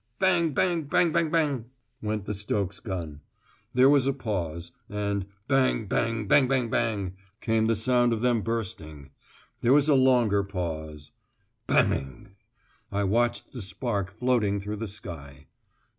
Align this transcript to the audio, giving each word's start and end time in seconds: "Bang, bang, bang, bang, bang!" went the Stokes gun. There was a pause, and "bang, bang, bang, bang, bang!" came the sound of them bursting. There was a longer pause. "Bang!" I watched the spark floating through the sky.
"Bang, 0.17 0.51
bang, 0.51 0.85
bang, 0.85 1.11
bang, 1.11 1.29
bang!" 1.29 1.65
went 2.01 2.25
the 2.25 2.33
Stokes 2.33 2.79
gun. 2.79 3.21
There 3.75 3.87
was 3.87 4.07
a 4.07 4.13
pause, 4.13 4.71
and 4.89 5.27
"bang, 5.47 5.85
bang, 5.85 6.27
bang, 6.27 6.47
bang, 6.47 6.71
bang!" 6.71 7.13
came 7.39 7.67
the 7.67 7.75
sound 7.75 8.11
of 8.11 8.21
them 8.21 8.41
bursting. 8.41 9.11
There 9.61 9.73
was 9.73 9.87
a 9.87 9.93
longer 9.93 10.43
pause. 10.43 11.11
"Bang!" 11.67 12.31
I 12.91 13.03
watched 13.03 13.51
the 13.51 13.61
spark 13.61 14.09
floating 14.09 14.59
through 14.59 14.77
the 14.77 14.87
sky. 14.87 15.45